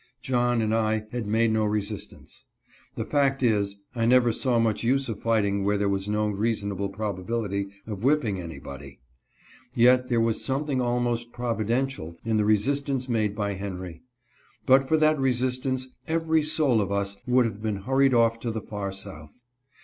John 0.23 0.63
and 0.63 0.73
I 0.73 1.05
had 1.11 1.27
made 1.27 1.51
no 1.51 1.63
resistance. 1.63 2.45
The 2.95 3.05
fact 3.05 3.43
is, 3.43 3.75
I 3.93 4.07
never 4.07 4.33
saw 4.33 4.57
much 4.57 4.83
use 4.83 5.07
of 5.09 5.19
fighting 5.19 5.63
where 5.63 5.77
there 5.77 5.87
was 5.89 6.09
no 6.09 6.27
reasonable 6.27 6.89
probability 6.89 7.67
of 7.85 8.03
whipping 8.03 8.39
anybody. 8.39 8.99
Yet 9.75 10.09
there 10.09 10.19
was 10.19 10.43
something 10.43 10.81
almost 10.81 11.31
providential 11.31 12.17
in 12.25 12.37
the 12.37 12.45
resistance 12.45 13.07
made 13.07 13.35
by 13.35 13.53
Henry. 13.53 14.01
But 14.65 14.87
for 14.87 14.97
that 14.97 15.19
resistance 15.19 15.87
every 16.07 16.41
soul 16.41 16.81
of 16.81 16.91
us 16.91 17.17
would 17.27 17.45
have 17.45 17.61
been 17.61 17.83
hurried 17.83 18.15
off 18.15 18.39
to 18.39 18.49
the 18.49 18.61
far 18.61 18.91
South. 18.91 19.43